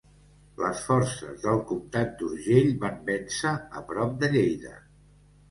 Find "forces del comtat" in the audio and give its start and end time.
0.85-2.15